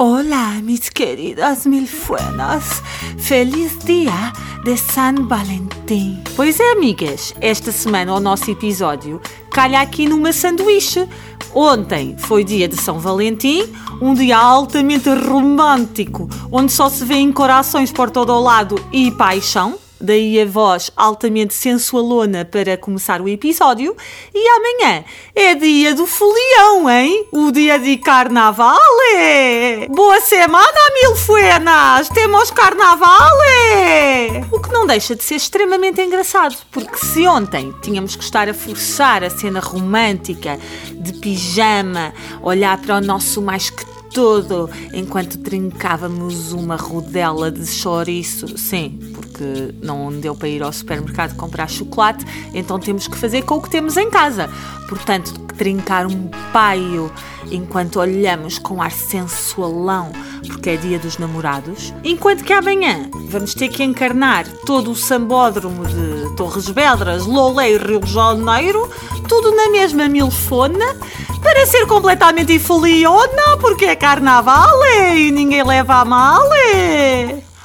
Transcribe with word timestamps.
Hola, 0.00 0.60
mis 0.62 0.88
queridas 0.88 1.66
milfuenas. 1.66 2.80
Feliz 3.18 3.76
dia 3.84 4.32
de 4.62 4.76
San 4.76 5.26
Valentim. 5.26 6.22
Pois 6.36 6.60
é, 6.60 6.70
amigas, 6.70 7.34
esta 7.40 7.72
semana 7.72 8.14
o 8.14 8.20
nosso 8.20 8.48
episódio 8.48 9.20
calha 9.50 9.80
aqui 9.80 10.08
numa 10.08 10.32
sanduíche. 10.32 11.04
Ontem 11.52 12.16
foi 12.16 12.44
dia 12.44 12.68
de 12.68 12.76
São 12.76 13.00
Valentim, 13.00 13.64
um 14.00 14.14
dia 14.14 14.38
altamente 14.38 15.10
romântico, 15.10 16.28
onde 16.52 16.70
só 16.70 16.88
se 16.88 17.04
vêem 17.04 17.32
corações 17.32 17.90
por 17.90 18.08
todo 18.08 18.32
o 18.32 18.40
lado 18.40 18.76
e 18.92 19.10
paixão 19.10 19.80
daí 20.00 20.40
a 20.40 20.46
voz 20.46 20.90
altamente 20.96 21.54
sensualona 21.54 22.44
para 22.44 22.76
começar 22.76 23.20
o 23.20 23.28
episódio. 23.28 23.96
E 24.34 24.48
amanhã 24.48 25.04
é 25.34 25.54
dia 25.54 25.94
do 25.94 26.06
folião, 26.06 26.88
hein? 26.88 27.26
O 27.32 27.50
dia 27.50 27.78
de 27.78 27.96
carnaval! 27.96 28.78
É. 29.14 29.86
Boa 29.88 30.20
semana, 30.20 30.78
mil 31.02 31.16
fuenas! 31.16 32.08
Temos 32.08 32.50
carnaval! 32.50 33.42
É. 33.42 34.44
O 34.50 34.60
que 34.60 34.72
não 34.72 34.86
deixa 34.86 35.14
de 35.14 35.22
ser 35.22 35.36
extremamente 35.36 36.00
engraçado, 36.00 36.56
porque 36.70 36.96
se 36.96 37.26
ontem 37.26 37.74
tínhamos 37.82 38.16
que 38.16 38.24
estar 38.24 38.48
a 38.48 38.54
forçar 38.54 39.22
a 39.24 39.30
cena 39.30 39.60
romântica 39.60 40.58
de 40.92 41.12
pijama, 41.14 42.12
olhar 42.42 42.78
para 42.78 42.96
o 42.96 43.00
nosso 43.00 43.40
mais 43.42 43.70
que 43.70 43.84
todo 44.12 44.68
enquanto 44.92 45.38
trincávamos 45.38 46.52
uma 46.52 46.76
rodela 46.76 47.50
de 47.50 47.66
chouriço. 47.66 48.56
Sim, 48.56 48.98
porque 49.38 49.74
não 49.80 50.10
deu 50.10 50.34
para 50.34 50.48
ir 50.48 50.62
ao 50.62 50.72
supermercado 50.72 51.36
comprar 51.36 51.70
chocolate, 51.70 52.24
então 52.52 52.78
temos 52.78 53.06
que 53.06 53.16
fazer 53.16 53.42
com 53.42 53.56
o 53.56 53.62
que 53.62 53.70
temos 53.70 53.96
em 53.96 54.10
casa. 54.10 54.50
Portanto, 54.88 55.32
trincar 55.56 56.06
um 56.06 56.28
paio 56.52 57.10
enquanto 57.50 58.00
olhamos 58.00 58.58
com 58.58 58.82
ar 58.82 58.90
sensualão, 58.90 60.10
porque 60.46 60.70
é 60.70 60.76
dia 60.76 60.98
dos 60.98 61.18
namorados. 61.18 61.94
Enquanto 62.02 62.44
que 62.44 62.52
amanhã 62.52 63.08
vamos 63.28 63.54
ter 63.54 63.68
que 63.68 63.82
encarnar 63.82 64.46
todo 64.66 64.90
o 64.90 64.96
sambódromo 64.96 65.86
de 65.86 66.36
Torres 66.36 66.68
Vedras, 66.68 67.26
Lolé 67.26 67.72
e 67.72 67.78
Rio 67.78 68.00
de 68.00 68.12
Janeiro, 68.12 68.88
tudo 69.28 69.54
na 69.54 69.70
mesma 69.70 70.08
milfona 70.08 70.96
para 71.42 71.66
ser 71.66 71.86
completamente 71.86 72.52
infoliona, 72.54 73.56
porque 73.60 73.86
é 73.86 73.96
carnaval 73.96 74.76
e 75.14 75.30
ninguém 75.30 75.62
leva 75.62 75.96
a 75.96 76.04
mal. 76.04 76.42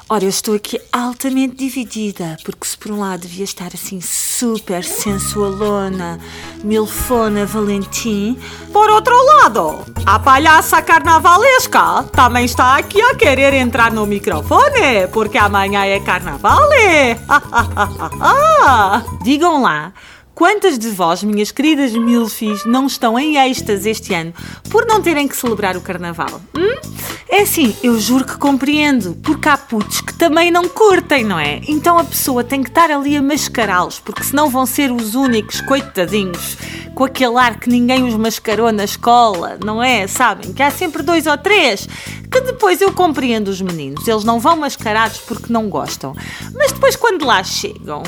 Ora, 0.09 0.25
eu 0.25 0.29
estou 0.29 0.53
aqui 0.53 0.79
altamente 0.91 1.55
dividida, 1.55 2.35
porque 2.43 2.67
se 2.67 2.77
por 2.77 2.91
um 2.91 2.99
lado 2.99 3.21
devia 3.21 3.45
estar 3.45 3.71
assim 3.73 4.01
super 4.01 4.83
sensualona, 4.83 6.19
milfona 6.61 7.45
Valentim, 7.45 8.37
por 8.71 8.89
outro 8.89 9.15
lado, 9.25 9.79
a 10.05 10.19
palhaça 10.19 10.81
carnavalesca 10.81 12.03
também 12.11 12.45
está 12.45 12.77
aqui 12.77 13.01
a 13.01 13.15
querer 13.15 13.53
entrar 13.53 13.91
no 13.91 14.05
microfone, 14.05 15.07
porque 15.13 15.37
amanhã 15.37 15.85
é 15.85 15.99
carnaval. 16.01 16.69
Digam 19.23 19.61
lá, 19.61 19.93
Quantas 20.35 20.79
de 20.79 20.89
vós, 20.89 21.23
minhas 21.23 21.51
queridas 21.51 21.93
milfis, 21.93 22.65
não 22.65 22.87
estão 22.87 23.19
em 23.19 23.37
êxtase 23.37 23.89
este 23.89 24.15
ano 24.15 24.33
por 24.69 24.85
não 24.87 24.99
terem 24.99 25.27
que 25.27 25.37
celebrar 25.37 25.77
o 25.77 25.81
carnaval? 25.81 26.41
Hum? 26.57 26.75
É 27.29 27.41
assim, 27.41 27.75
eu 27.83 27.99
juro 27.99 28.25
que 28.25 28.37
compreendo, 28.37 29.15
porque 29.23 29.47
há 29.47 29.57
putos 29.57 30.01
que 30.01 30.13
também 30.13 30.49
não 30.49 30.67
curtem, 30.67 31.23
não 31.23 31.39
é? 31.39 31.61
Então 31.67 31.99
a 31.99 32.03
pessoa 32.03 32.43
tem 32.43 32.63
que 32.63 32.69
estar 32.69 32.89
ali 32.89 33.15
a 33.15 33.21
mascará-los, 33.21 33.99
porque 33.99 34.23
senão 34.23 34.49
vão 34.49 34.65
ser 34.65 34.91
os 34.91 35.13
únicos, 35.13 35.61
coitadinhos, 35.61 36.57
com 36.95 37.03
aquele 37.03 37.37
ar 37.37 37.59
que 37.59 37.69
ninguém 37.69 38.03
os 38.03 38.15
mascarou 38.15 38.71
na 38.71 38.83
escola, 38.83 39.57
não 39.63 39.83
é? 39.83 40.07
Sabem? 40.07 40.51
Que 40.51 40.63
há 40.63 40.71
sempre 40.71 41.03
dois 41.03 41.27
ou 41.27 41.37
três 41.37 41.87
que 42.33 42.41
depois 42.41 42.81
eu 42.81 42.91
compreendo 42.91 43.49
os 43.49 43.61
meninos, 43.61 44.07
eles 44.07 44.23
não 44.23 44.39
vão 44.39 44.55
mascarados 44.55 45.19
porque 45.19 45.53
não 45.53 45.69
gostam, 45.69 46.15
mas 46.55 46.71
depois 46.71 46.95
quando 46.95 47.25
lá 47.25 47.43
chegam, 47.43 48.01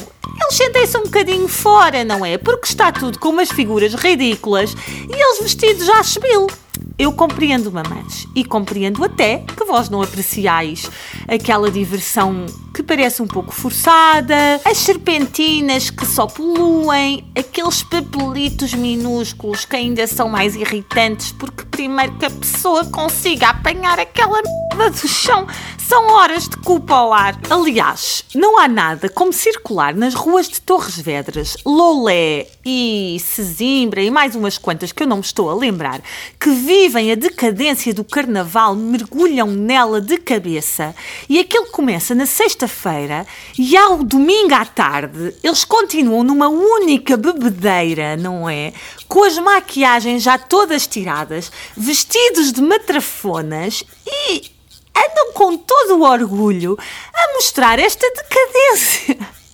eles 0.45 0.57
sentem-se 0.57 0.97
um 0.97 1.03
bocadinho 1.03 1.47
fora, 1.47 2.03
não 2.03 2.25
é? 2.25 2.37
Porque 2.37 2.67
está 2.67 2.91
tudo 2.91 3.19
com 3.19 3.29
umas 3.29 3.51
figuras 3.51 3.93
ridículas 3.95 4.75
e 5.09 5.13
eles 5.13 5.39
vestidos 5.41 5.85
já 5.85 6.03
chebilo. 6.03 6.47
Eu 6.97 7.11
compreendo, 7.11 7.71
mamães, 7.71 8.25
e 8.33 8.45
compreendo 8.45 9.03
até 9.03 9.39
que 9.39 9.65
vós 9.65 9.89
não 9.89 10.01
apreciais 10.01 10.89
aquela 11.27 11.69
diversão 11.69 12.45
que 12.73 12.81
parece 12.81 13.21
um 13.21 13.27
pouco 13.27 13.53
forçada, 13.53 14.61
as 14.63 14.77
serpentinas 14.77 15.89
que 15.89 16.05
só 16.05 16.25
poluem, 16.25 17.25
aqueles 17.37 17.83
papelitos 17.83 18.73
minúsculos 18.73 19.65
que 19.65 19.75
ainda 19.75 20.07
são 20.07 20.29
mais 20.29 20.55
irritantes 20.55 21.33
porque 21.33 21.64
primeiro 21.75 22.17
que 22.17 22.25
a 22.25 22.29
pessoa 22.29 22.85
consiga 22.85 23.49
apanhar 23.49 23.99
aquela 23.99 24.41
merda 24.71 24.91
do 24.91 25.07
chão 25.09 25.45
são 25.77 26.07
horas 26.07 26.49
de 26.49 26.57
culpa 26.57 26.95
ao 26.95 27.13
ar. 27.13 27.39
Aliás, 27.49 28.23
não 28.33 28.57
há 28.57 28.67
nada 28.67 29.07
como 29.07 29.31
circular 29.31 29.93
nas 29.93 30.15
ruas 30.15 30.47
de 30.47 30.59
Torres 30.59 30.97
Vedras, 30.97 31.57
Lolé 31.65 32.47
e 32.65 33.17
Sesimbra 33.19 34.01
e 34.01 34.09
mais 34.09 34.35
umas 34.35 34.57
quantas 34.57 34.91
que 34.91 35.03
eu 35.03 35.07
não 35.07 35.17
me 35.17 35.23
estou 35.23 35.49
a 35.49 35.53
lembrar, 35.53 36.01
que 36.39 36.49
vivem 36.49 37.11
a 37.11 37.15
decadência 37.15 37.93
do 37.93 38.03
carnaval, 38.03 38.73
mergulham 38.75 39.47
nela 39.47 40.01
de 40.01 40.17
cabeça 40.17 40.95
e 41.29 41.39
aquilo 41.39 41.67
começa 41.67 42.15
na 42.15 42.25
sexta-feira 42.25 43.27
e 43.59 43.77
ao 43.77 44.03
domingo 44.03 44.55
à 44.55 44.65
tarde 44.65 45.35
eles 45.43 45.63
continuam 45.63 46.23
numa 46.23 46.47
única 46.47 47.15
bebedeira, 47.15 48.17
não 48.17 48.49
é? 48.49 48.73
Com 49.15 49.23
as 49.23 49.37
maquiagens 49.37 50.23
já 50.23 50.37
todas 50.37 50.85
tiradas, 50.85 51.49
vestidos 51.77 52.51
de 52.51 52.61
matrafonas 52.61 53.81
e 54.05 54.51
andam 54.93 55.31
com 55.31 55.55
todo 55.55 55.99
o 55.99 56.03
orgulho 56.03 56.77
a 57.13 57.33
mostrar 57.35 57.79
esta 57.79 58.05
decadência. 58.11 59.17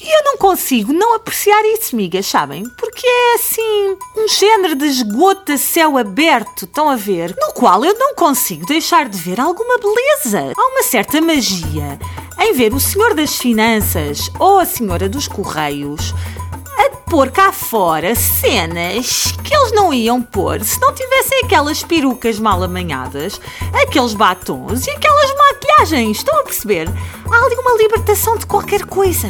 E 0.00 0.16
eu 0.16 0.24
não 0.24 0.36
consigo 0.36 0.92
não 0.92 1.14
apreciar 1.14 1.64
isso, 1.66 1.94
migas, 1.94 2.26
sabem? 2.26 2.64
Porque 2.76 3.06
é 3.06 3.34
assim, 3.36 3.96
um 4.16 4.28
género 4.28 4.74
de 4.74 4.86
esgoto 4.86 5.52
a 5.52 5.56
céu 5.56 5.96
aberto, 5.96 6.64
estão 6.64 6.90
a 6.90 6.96
ver? 6.96 7.34
No 7.38 7.52
qual 7.52 7.84
eu 7.84 7.96
não 7.96 8.16
consigo 8.16 8.66
deixar 8.66 9.08
de 9.08 9.16
ver 9.16 9.40
alguma 9.40 9.78
beleza. 9.78 10.52
Há 10.56 10.66
uma 10.66 10.82
certa 10.82 11.20
magia 11.20 11.98
em 12.40 12.52
ver 12.52 12.74
o 12.74 12.80
Senhor 12.80 13.14
das 13.14 13.36
Finanças 13.36 14.28
ou 14.40 14.58
a 14.58 14.66
Senhora 14.66 15.08
dos 15.08 15.28
Correios 15.28 16.12
pôr 17.08 17.30
cá 17.30 17.52
fora 17.52 18.14
cenas 18.14 19.32
que 19.42 19.54
eles 19.54 19.72
não 19.72 19.94
iam 19.94 20.20
pôr 20.20 20.62
se 20.62 20.78
não 20.78 20.92
tivessem 20.92 21.40
aquelas 21.42 21.82
perucas 21.82 22.38
mal 22.38 22.62
amanhadas, 22.62 23.40
aqueles 23.72 24.12
batons 24.12 24.86
e 24.86 24.90
aquelas 24.90 25.34
maquilhagens. 25.34 26.18
Estão 26.18 26.38
a 26.38 26.42
perceber? 26.42 26.86
Há 27.30 27.44
ali 27.44 27.54
uma 27.54 27.78
libertação 27.78 28.36
de 28.36 28.44
qualquer 28.44 28.84
coisa. 28.84 29.28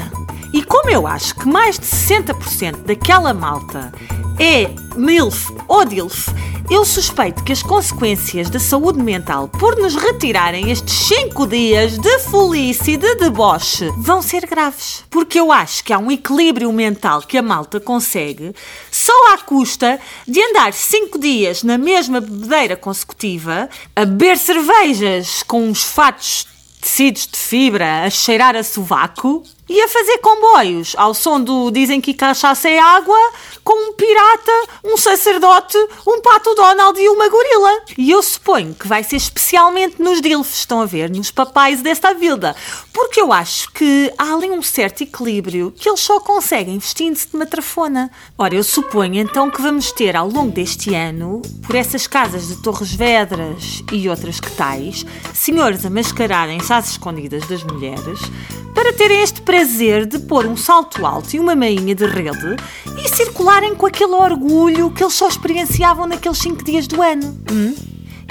E 0.53 0.63
como 0.63 0.89
eu 0.89 1.07
acho 1.07 1.35
que 1.35 1.47
mais 1.47 1.79
de 1.79 1.87
60% 1.87 2.85
daquela 2.85 3.35
malta 3.35 3.93
é 4.39 4.71
MILF 4.97 5.53
ou 5.67 5.85
DILF, 5.85 6.31
eu 6.71 6.85
suspeito 6.85 7.43
que 7.45 7.53
as 7.53 7.63
consequências 7.63 8.51
da 8.51 8.59
saúde 8.59 9.03
mental 9.03 9.49
por 9.49 9.77
nos 9.77 9.95
retirarem 9.95 10.71
estes 10.71 10.95
5 11.09 11.47
dias 11.47 11.99
de 11.99 12.19
folice 12.19 12.93
e 12.93 12.97
de 12.99 13.15
deboche 13.15 13.91
vão 13.97 14.21
ser 14.21 14.47
graves. 14.47 15.03
Porque 15.09 15.41
eu 15.41 15.51
acho 15.51 15.83
que 15.83 15.95
há 15.95 15.99
um 15.99 16.11
equilíbrio 16.11 16.71
mental 16.71 17.23
que 17.23 17.39
a 17.39 17.43
malta 17.43 17.81
consegue 17.81 18.55
só 18.91 19.33
à 19.33 19.39
custa 19.39 19.99
de 20.27 20.43
andar 20.43 20.75
5 20.75 21.19
dias 21.19 21.63
na 21.63 21.79
mesma 21.79 22.21
bebedeira 22.21 22.77
consecutiva, 22.77 23.71
a 23.97 24.05
beber 24.05 24.37
cervejas 24.37 25.43
com 25.43 25.69
uns 25.69 25.83
fatos 25.83 26.47
tecidos 26.81 27.27
de 27.27 27.39
fibra 27.39 28.05
a 28.05 28.11
cheirar 28.11 28.55
a 28.55 28.63
sovaco 28.63 29.43
e 29.69 29.81
a 29.81 29.89
fazer 29.89 30.19
comboios 30.19 30.95
ao 30.97 31.13
som 31.13 31.41
do 31.41 31.71
dizem 31.71 32.01
que 32.01 32.15
cachaça 32.15 32.69
é 32.69 32.79
água 32.79 33.19
com 33.63 33.91
um 33.91 33.93
pirata, 33.93 34.53
um 34.83 34.97
sacerdote, 34.97 35.77
um 36.07 36.23
pato 36.23 36.55
Donald 36.55 36.99
e 36.99 37.09
uma 37.09 37.29
gorila. 37.29 37.83
E 37.99 38.11
eu 38.11 38.23
suponho 38.23 38.75
que 38.75 38.89
vai 38.89 39.05
ser 39.05 39.17
especialmente 39.17 40.01
nos 40.01 40.23
DILFs, 40.23 40.61
estão 40.61 40.81
a 40.81 40.87
ver, 40.87 41.11
nos 41.11 41.31
papais 41.31 41.83
desta 41.83 42.15
vida. 42.15 42.57
Porque 42.93 43.21
eu 43.21 43.33
acho 43.33 43.71
que 43.73 44.13
há 44.17 44.33
ali 44.33 44.51
um 44.51 44.63
certo 44.63 45.03
equilíbrio 45.03 45.73
que 45.77 45.89
eles 45.89 46.01
só 46.01 46.19
conseguem 46.19 46.79
vestindo-se 46.79 47.29
de 47.29 47.37
matrafona. 47.37 48.11
Ora, 48.39 48.55
eu 48.55 48.65
suponho 48.65 49.17
então 49.17 49.51
que 49.51 49.61
vamos 49.61 49.93
ter 49.93 50.17
ao 50.17 50.29
longo 50.29 50.53
deste 50.53 50.95
ano, 50.95 51.43
por 51.67 51.75
essas 51.75 52.07
casas 52.07 52.49
de 52.49 52.57
Torres 52.63 52.95
Vedras 52.95 53.83
e 53.93 54.09
outras 54.09 54.41
que 54.41 54.51
tais, 54.53 55.05
senhores 55.35 55.85
a 55.85 55.91
mascararem-se 55.91 56.73
às 56.73 56.91
escondidas 56.91 57.47
das 57.47 57.63
mulheres, 57.63 58.19
para 58.75 58.93
terem 58.93 59.23
este 59.23 59.43
prazer 59.59 60.07
de 60.07 60.21
pôr 60.21 60.47
um 60.47 60.57
salto 60.57 61.05
alto 61.05 61.35
e 61.35 61.41
uma 61.41 61.57
mainha 61.57 61.93
de 61.93 62.07
rede 62.07 62.55
e 62.97 63.09
circularem 63.09 63.75
com 63.75 63.87
aquele 63.87 64.13
orgulho 64.13 64.89
que 64.89 65.03
eles 65.03 65.15
só 65.15 65.27
experienciavam 65.27 66.07
naqueles 66.07 66.39
5 66.39 66.63
dias 66.63 66.87
do 66.87 67.03
ano. 67.03 67.37
Hum? 67.51 67.75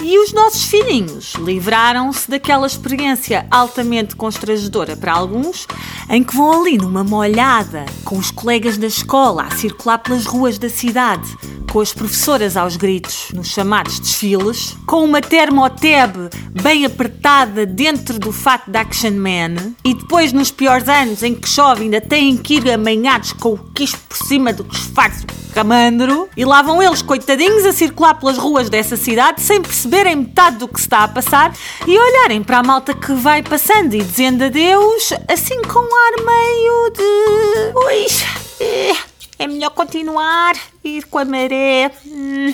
E 0.01 0.17
os 0.19 0.31
nossos 0.31 0.63
filhinhos 0.63 1.33
livraram-se 1.33 2.31
daquela 2.31 2.65
experiência 2.65 3.45
altamente 3.51 4.15
constrangedora 4.15 4.95
para 4.95 5.11
alguns, 5.11 5.67
em 6.09 6.23
que 6.23 6.33
vão 6.33 6.61
ali 6.61 6.77
numa 6.77 7.03
molhada 7.03 7.85
com 8.05 8.17
os 8.17 8.31
colegas 8.31 8.77
da 8.77 8.87
escola 8.87 9.43
a 9.43 9.51
circular 9.51 9.97
pelas 9.97 10.25
ruas 10.25 10.57
da 10.57 10.69
cidade, 10.69 11.27
com 11.71 11.79
as 11.79 11.93
professoras 11.93 12.55
aos 12.57 12.77
gritos 12.77 13.29
nos 13.33 13.47
chamados 13.47 13.99
desfiles, 13.99 14.75
com 14.85 15.03
uma 15.03 15.21
termoteb 15.21 16.29
bem 16.61 16.85
apertada 16.85 17.65
dentro 17.65 18.17
do 18.17 18.31
fato 18.31 18.71
de 18.71 18.77
Action 18.77 19.11
Man, 19.11 19.73
e 19.83 19.93
depois 19.93 20.33
nos 20.33 20.51
piores 20.51 20.87
anos 20.87 21.23
em 21.23 21.35
que 21.35 21.47
chove 21.47 21.83
ainda 21.83 22.01
têm 22.01 22.37
que 22.37 22.55
ir 22.55 22.71
amanhados 22.71 23.33
com 23.33 23.53
o 23.53 23.57
quispo 23.73 23.99
por 24.07 24.17
cima 24.27 24.53
do 24.53 24.63
disfarce 24.63 25.25
camandro, 25.53 26.29
e 26.37 26.45
lá 26.45 26.61
vão 26.61 26.83
eles, 26.83 27.01
coitadinhos, 27.01 27.65
a 27.65 27.73
circular 27.73 28.13
pelas 28.15 28.37
ruas 28.37 28.69
dessa 28.69 28.95
cidade 28.95 29.41
sem 29.41 29.61
perceberem 29.61 30.15
metade 30.15 30.57
do 30.57 30.67
que 30.67 30.79
se 30.79 30.85
está 30.85 31.03
a 31.03 31.07
passar 31.07 31.51
e 31.85 31.97
olharem 31.97 32.43
para 32.43 32.59
a 32.59 32.63
malta 32.63 32.93
que 32.93 33.13
vai 33.13 33.41
passando 33.41 33.93
e 33.95 34.03
dizendo 34.03 34.43
adeus, 34.43 35.13
assim 35.27 35.61
com 35.63 35.79
um 35.79 35.95
ar 35.95 36.25
meio 36.25 36.89
de. 36.91 38.37
Eh, 38.59 38.95
é 39.39 39.47
melhor 39.47 39.69
continuar, 39.71 40.55
ir 40.83 41.05
com 41.05 41.19
a 41.19 41.25
maré. 41.25 41.91
Hum, 42.05 42.53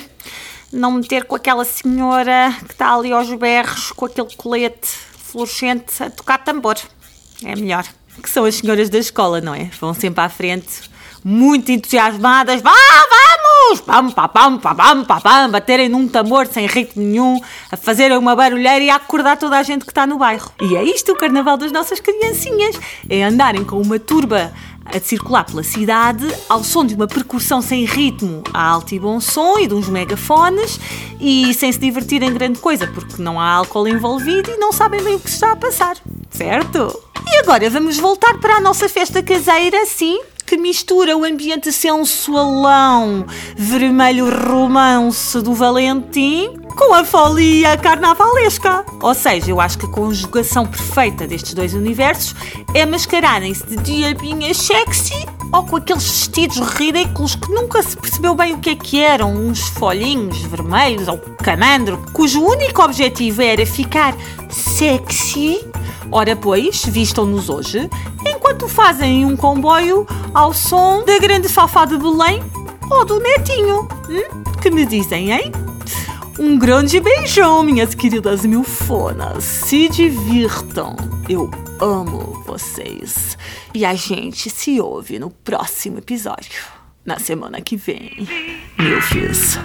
não 0.71 0.91
meter 0.91 1.25
com 1.25 1.35
aquela 1.35 1.63
senhora 1.63 2.53
que 2.65 2.74
está 2.74 2.94
ali 2.95 3.13
aos 3.13 3.31
berros 3.33 3.91
com 3.91 4.06
aquele 4.06 4.35
colete 4.35 4.88
fluorescente 4.88 6.03
a 6.03 6.09
tocar 6.09 6.39
tambor. 6.39 6.75
É 7.44 7.56
melhor. 7.56 7.85
Que 8.21 8.30
são 8.30 8.45
as 8.45 8.56
senhoras 8.56 8.89
da 8.89 8.97
escola, 8.97 9.41
não 9.41 9.53
é? 9.53 9.69
Vão 9.80 9.94
sempre 9.94 10.24
à 10.24 10.30
frente, 10.30 10.81
muito 11.24 11.71
entusiasmadas. 11.71 12.62
Vá, 12.62 12.71
vamos! 12.71 13.81
Pam, 13.81 14.12
pam, 14.12 14.27
pam, 14.27 14.57
pam, 14.57 15.03
pam, 15.03 15.21
pam, 15.21 15.50
baterem 15.50 15.89
num 15.89 16.07
tambor 16.07 16.45
sem 16.45 16.68
ritmo 16.68 17.01
nenhum, 17.01 17.39
a 17.71 17.77
fazerem 17.77 18.18
uma 18.18 18.36
barulheira 18.36 18.83
e 18.83 18.89
a 18.89 18.95
acordar 18.95 19.38
toda 19.38 19.57
a 19.57 19.63
gente 19.63 19.83
que 19.86 19.91
está 19.91 20.06
no 20.06 20.18
bairro. 20.18 20.51
E 20.62 20.75
é 20.75 20.83
isto 20.83 21.12
o 21.12 21.15
carnaval 21.15 21.57
das 21.57 21.71
nossas 21.71 22.00
criancinhas. 22.00 22.79
É 23.09 23.24
andarem 23.24 23.63
com 23.63 23.81
uma 23.81 23.97
turba 23.97 24.53
a 24.85 25.00
circular 25.00 25.44
pela 25.44 25.63
cidade 25.63 26.27
ao 26.50 26.63
som 26.63 26.85
de 26.85 26.95
uma 26.95 27.07
percussão 27.07 27.62
sem 27.62 27.85
ritmo 27.85 28.44
a 28.53 28.63
alto 28.63 28.94
e 28.94 29.00
bom 29.00 29.19
som 29.19 29.57
e 29.57 29.68
de 29.68 29.74
uns 29.74 29.89
megafones 29.89 30.80
e 31.19 31.53
sem 31.53 31.71
se 31.71 31.80
divertir 31.80 32.21
em 32.21 32.33
grande 32.33 32.59
coisa 32.59 32.88
porque 32.88 33.21
não 33.21 33.39
há 33.39 33.50
álcool 33.50 33.88
envolvido 33.88 34.51
e 34.51 34.57
não 34.57 34.71
sabem 34.71 35.03
bem 35.03 35.15
o 35.15 35.19
que 35.19 35.30
está 35.30 35.53
a 35.53 35.56
passar, 35.56 35.97
certo? 36.30 37.00
E 37.25 37.38
agora 37.38 37.69
vamos 37.69 37.97
voltar 37.97 38.38
para 38.39 38.57
a 38.57 38.62
nossa 38.62 38.89
festa 38.89 39.24
caseira, 39.24 39.85
sim? 39.85 40.19
que 40.45 40.57
mistura 40.57 41.18
o 41.18 41.24
ambiente 41.24 41.71
sensualão, 41.71 43.25
vermelho 43.56 44.29
romance 44.29 45.41
do 45.41 45.53
Valentim 45.53 46.62
com 46.75 46.93
a 46.93 47.03
folia 47.03 47.77
carnavalesca. 47.77 48.85
Ou 49.01 49.13
seja, 49.13 49.51
eu 49.51 49.59
acho 49.59 49.77
que 49.77 49.85
a 49.85 49.89
conjugação 49.89 50.65
perfeita 50.65 51.27
destes 51.27 51.53
dois 51.53 51.73
universos 51.73 52.35
é 52.73 52.85
mascararem-se 52.85 53.65
de 53.65 53.77
diabinhas 53.77 54.57
sexy 54.57 55.25
ou 55.51 55.63
com 55.63 55.75
aqueles 55.75 56.03
vestidos 56.03 56.57
ridículos 56.57 57.35
que 57.35 57.51
nunca 57.51 57.81
se 57.83 57.95
percebeu 57.95 58.33
bem 58.33 58.53
o 58.53 58.57
que 58.57 58.71
é 58.71 58.75
que 58.75 58.99
eram, 58.99 59.35
uns 59.35 59.67
folhinhos 59.69 60.41
vermelhos 60.41 61.07
ou 61.07 61.17
camandro, 61.17 62.03
cujo 62.11 62.41
único 62.41 62.81
objetivo 62.81 63.41
era 63.41 63.65
ficar 63.65 64.15
sexy. 64.49 65.63
Ora, 66.11 66.35
pois, 66.35 66.83
vistam-nos 66.85 67.49
hoje, 67.49 67.89
enquanto 68.25 68.67
fazem 68.67 69.25
um 69.25 69.35
comboio 69.35 70.07
ao 70.33 70.53
som 70.53 71.03
da 71.03 71.17
grande 71.19 71.47
Fafá 71.47 71.85
de 71.85 71.97
Belém 71.97 72.41
ou 72.89 73.05
do 73.05 73.19
Netinho. 73.19 73.87
Hum? 74.09 74.43
Que 74.61 74.71
me 74.71 74.85
dizem, 74.85 75.31
hein? 75.31 75.51
Um 76.39 76.57
grande 76.57 77.00
beijão, 77.00 77.62
minhas 77.62 77.94
queridas 77.94 78.44
milfonas. 78.44 79.44
Se 79.44 79.88
divirtam. 79.88 80.95
Eu 81.30 81.50
amo 81.80 82.44
vocês. 82.45 83.38
E 83.74 83.85
a 83.85 83.94
gente 83.94 84.50
se 84.50 84.81
ouve 84.81 85.19
no 85.19 85.30
próximo 85.30 86.00
episódio. 86.00 86.63
Na 87.06 87.19
semana 87.19 87.62
que 87.62 87.77
vem. 87.77 88.27
Filhos. 89.03 89.59